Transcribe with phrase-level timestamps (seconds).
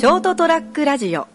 [0.00, 1.28] ショートトラックラジオ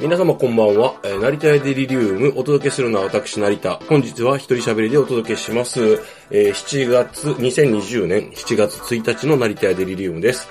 [0.00, 0.98] 皆様こんばんは。
[1.04, 3.76] えー成田屋デリリウム、お届けするのは私、成田。
[3.88, 6.02] 本日は一人喋りでお届けします。
[6.32, 10.48] えー7月、2020年7月1日の成田屋デリリウムです。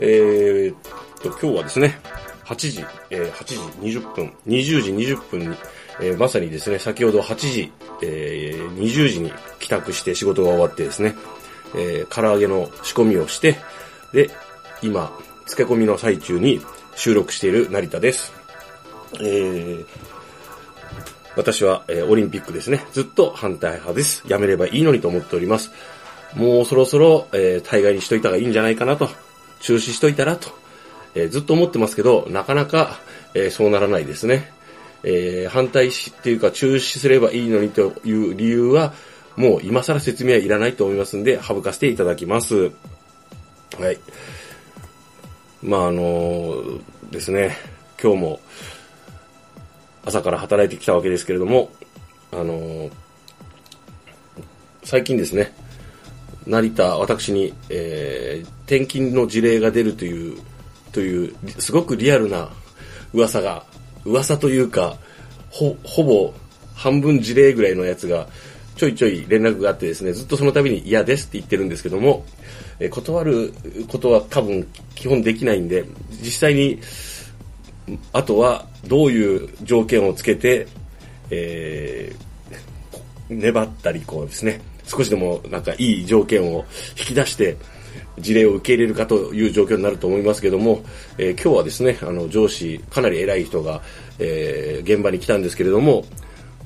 [0.00, 0.76] えーっ
[1.22, 2.00] と、今日はですね、
[2.46, 5.56] 8時、えー8時20分、20時20分に、
[6.00, 11.16] えーまさにですね、先ほど8時、えー20時に帰宅して仕事が終わってですね、
[11.76, 13.56] えー唐揚げの仕込みをして、
[14.12, 14.30] で、
[14.82, 15.12] 今、
[15.46, 16.60] 漬け込みの最中に
[16.96, 18.32] 収録している成田です。
[19.20, 19.84] えー
[21.36, 22.84] 私は、えーオリンピックですね。
[22.92, 24.22] ずっと反対派です。
[24.28, 25.70] やめればいいのにと思っております。
[26.34, 29.08] もうそろそろ、えー大概にしといた方がいいんじゃないかなと。
[29.60, 30.48] 中止しといたらと。
[31.14, 32.98] えーずっと思ってますけど、なかなか、
[33.34, 34.52] えーそうならないですね。
[35.04, 38.94] えー反対し、っていうか中止すればいいのにという理由は、
[39.36, 42.72] もう今更説明はいらないと思いますんで、省かせていただきます。
[43.78, 43.98] はい。
[45.62, 46.62] まああの
[47.10, 47.56] ですね、
[48.02, 48.40] 今日も
[50.04, 51.70] 朝から働いてきたわけですけれども、
[52.32, 52.90] あの
[54.82, 55.52] 最近ですね、
[56.46, 60.40] 成田、私に、えー転勤の事例が出るという、
[60.90, 62.48] という、すごくリアルな
[63.12, 63.66] 噂が、
[64.04, 64.96] 噂というか、
[65.50, 66.34] ほ、ほぼ
[66.74, 68.28] 半分事例ぐらいのやつが、
[68.76, 72.24] ちょいちょい連絡があってですね、ずっとその度に嫌ですって言ってるんですけども、
[72.80, 73.52] え断る
[73.88, 75.84] ことは多分基本できないんで、
[76.22, 76.80] 実際に、
[78.12, 80.66] あとはどういう条件をつけて、
[81.30, 82.24] えー
[83.28, 86.64] 粘ったりこうですね、少しでもなんかいい条件を
[86.98, 87.56] 引き出して、
[88.18, 90.82] 事例を受け入れるかという状況になると思いますけども、
[91.18, 93.82] えー今日はですね、あの上司、かなり偉い人が、
[94.18, 96.04] えー現場に来たんですけれども、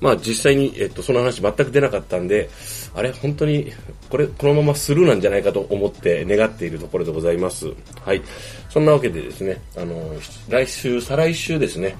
[0.00, 2.48] まあ実際に、えっと、その話全く出なかったんで、
[2.94, 3.72] あれ、本当に、
[4.08, 7.69] これ、このままスルーなんじゃないかと思って願っているところでございます。
[8.04, 8.22] はい。
[8.70, 10.12] そんなわけでですね、あの、
[10.48, 11.97] 来週、再来週ですね、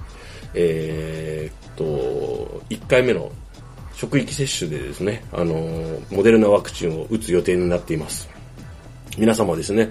[0.55, 3.31] えーっと、1回目の
[3.95, 8.29] 職域接種でですね、あの、モデルナワクチンを打つ予定になっています。
[9.19, 9.91] 皆様ですね、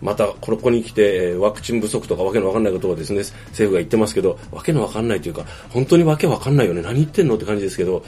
[0.00, 8.04] またここに来てワクチン不足とかわけのわかんないことをですね、政府が言ってますけど、わけのわかんないというか、本当にわけわかんないよね、何言ってんのって感じですけど、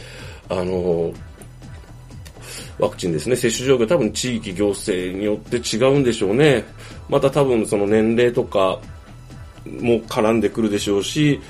[0.49, 1.13] あの
[2.79, 6.65] ワクチンですね、接種状況多分地域行政によって違うんでしょうね。
[7.09, 8.81] また多分その年齢とか
[9.67, 11.41] も絡んでくるでしょうし、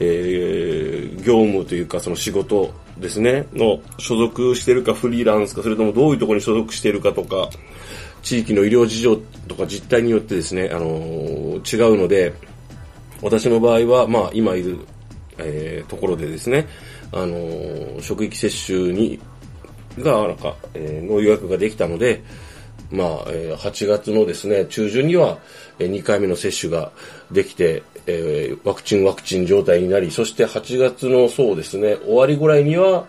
[0.00, 7.48] えー業務というかその仕事ですね、の所属してるかフリーランスか、それともどういうところに所属してるかとか、
[8.24, 12.32] 地域の医療事情とか実態によってですね、あのー違うので、
[13.22, 14.78] 私の場合は、まあ、今いる、
[15.38, 16.66] えーところでですね、
[17.12, 19.20] あのー職域接種に、
[19.98, 22.22] が、なんか、えーの予約ができたので、
[22.90, 25.38] まあ、えー8月のですね、中旬には、
[25.78, 26.92] え2回目の接種が
[27.30, 33.06] できて、えーワクチンワクチン状態になり、そして8月のそうですね、終わりぐらいには、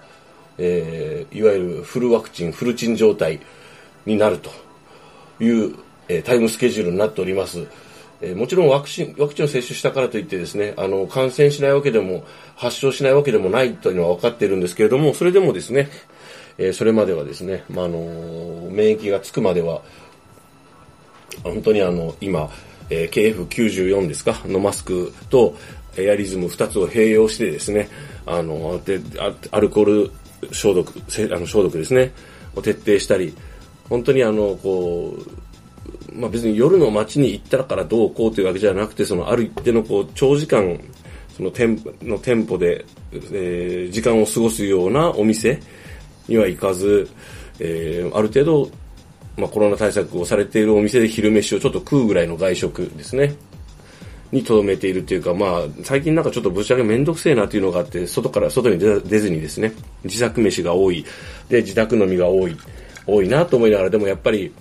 [0.58, 3.40] えーいわゆるフルワクチン、フルチン状態
[4.06, 4.65] になると。
[5.40, 5.75] いう、
[6.07, 7.66] えタイムスケジュールになっております。
[8.22, 12.23] えもちろんワクチン、ワクチンを接種したからといってですね、あの、感染しないわけでも、
[12.56, 15.90] 発症しないわけでもないというのは分かっているんですけれども、それでもですね、
[16.57, 19.81] えそれまではですね、まあ、あの免疫がつくまでは、
[21.44, 22.50] 本当にあの、今、
[22.90, 25.57] えー KF94 ですかのマスクと
[25.97, 27.90] エアリズム2つを併用してですね、
[28.25, 29.02] あの、で、
[29.52, 30.12] アルコール
[30.52, 32.13] 消毒、あの消毒ですね、
[32.56, 33.35] を徹底したり、
[33.90, 40.79] 本当にあの、こう、まあ別に夜の街に行ったからどうこうというわけじゃなくて、そのある一定のこう、長時間、
[41.35, 45.59] その店の店舗で、えー時間を過ごすようなお店
[46.28, 47.09] には行かず、
[47.59, 48.69] えーある程度、
[49.38, 53.35] まあ、コロナ対策をされているお店で昼飯をちょっと食うぐらいの外食ですね。
[54.31, 59.73] に留めているというか、まあ、最近なんかちょっとぶちゃけめんどくせえなというのがあって、外から、外に出出ずにですね、
[60.03, 61.05] 自作飯が多い、
[61.47, 62.58] で、自宅飲みが多い、
[63.07, 64.53] 多いなと思いながら、でもやっぱり、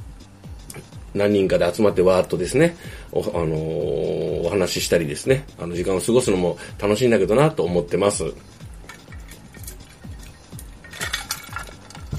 [1.14, 2.76] 何人かで集まってわーっとですね、
[3.12, 8.24] お,、あのーお話ししたりですね、あの時間を過ごすのも楽しいんだけどなと思ってます。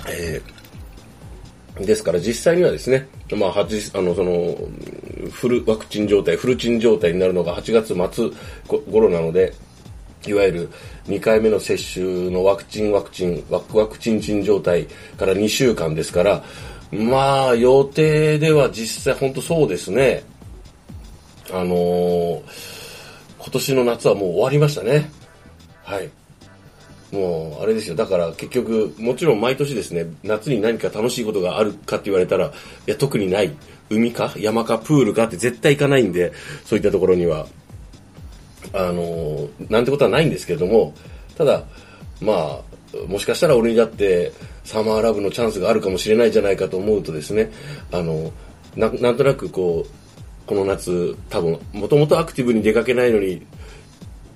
[0.08, 0.56] えー
[1.80, 4.56] ですから実際にはですね、まあ、8あの、その、
[5.30, 8.32] フルワクチン状態、フルチン状態になるのが8月末
[8.92, 9.54] 頃なので、
[10.28, 10.70] いわゆる
[11.08, 14.86] 2回目の接種のワクチンワクチン、ワクワクチンチン状態
[15.18, 16.44] から2週間ですから、
[16.92, 20.24] まあ、予定では実際本当そうですね。
[21.52, 22.76] あのー
[23.46, 25.12] 今年の夏はもう終わりましたね。
[25.84, 26.10] はい。
[27.12, 27.96] もう、あれですよ。
[27.96, 32.52] だから結局、もちろん毎年ですね、夏に何か楽しいことがあるかって言われたら、い
[32.88, 33.52] や、特にない。
[33.92, 36.34] 海か山かプールかって絶対行かないんで、
[36.66, 37.46] そういったところには。
[38.74, 40.94] あの、なんてことはないんですけれども、
[41.38, 41.64] ただ、
[42.22, 44.32] まあ、もしかしたら俺にだって
[44.64, 47.52] サマーラブのチャンスがあるかもしれないじゃないかと思うとですね、
[47.92, 48.32] あの、
[48.76, 53.46] ななんとなくこう、この夏、多分、もともとアクティブに出かけないのに、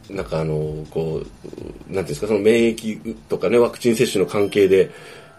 [0.10, 4.92] なんかあの、こう、なんていうんですか、その免疫とかね、ワクチン接種の関係で、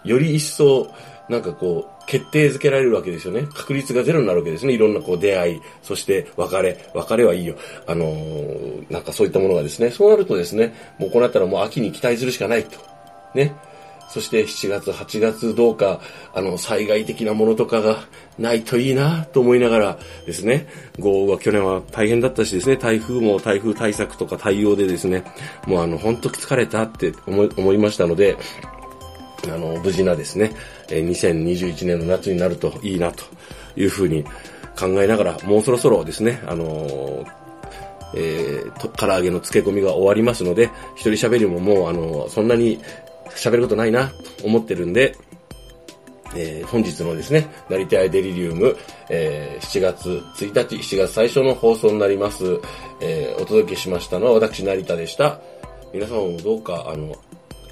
[0.05, 0.93] より一層、
[1.29, 3.47] なんかこう、決定づけられるわけですよね。
[3.55, 4.73] 確率がゼロになるわけですね。
[4.73, 7.55] いろんなこう出会い、そして別れ、別れはいいよ。
[7.87, 12.81] あのー、なんかそういったものがですね、そうなるとですね、もうこうなったらもう秋に期待するしかないと。
[13.37, 13.55] ね。
[14.09, 16.01] そして7月、8月どうか、
[16.35, 18.01] あの、災害的なものとかが
[18.41, 20.67] ないといいなと思いながらですね、
[20.99, 25.23] 豪雨は去年は大変だったしですね、台風も台風対策とか対応でですね、
[25.65, 28.37] もうあの、本当疲れたって思いましたので、
[29.47, 30.53] あの、無事なですね
[30.91, 33.25] え、2021年の夏になるといいなと
[33.77, 34.25] いうふうに
[34.79, 37.25] 考えながら、もうそろそろですね、あの
[38.15, 42.81] えー、と、唐揚げの漬け込みが終わりますので、一人喋りももう、あの、そんなに
[43.37, 45.17] 喋ることないな、と思ってるんで、
[46.35, 48.77] えー、本日のですね、なりたいデリリウム、
[49.09, 52.61] えー、7月1日、7月最初の放送になります。
[53.01, 55.41] えー、お届けしましたのは私、成田でした。
[55.93, 57.17] 皆さんもどうか、あの、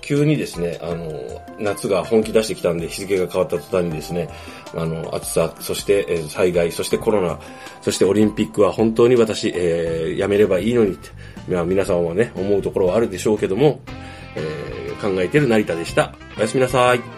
[0.09, 1.13] 急にですね、あの、
[1.59, 4.31] 夏が本気出してきたんで日付が変わった途端にですね、
[4.75, 7.39] あの、暑さ、そして、え、災害、そしてコロナ、
[7.83, 11.11] そしてオリンピックは本当に私、えー、やめればいいのにって、
[11.47, 13.83] まあ、皆さんはね、思うところはあるでしょうけども、
[14.35, 16.15] えー、考えてる成田でした。
[16.39, 17.18] おやすみなさい。